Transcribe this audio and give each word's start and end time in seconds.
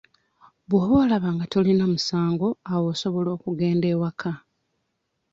Bw'oba 0.67 0.95
olaba 1.03 1.27
nga 1.35 1.45
tolina 1.51 1.85
musango 1.93 2.47
awo 2.71 2.85
osobola 2.93 3.29
okugenda 3.37 3.85
ewaka. 3.93 4.31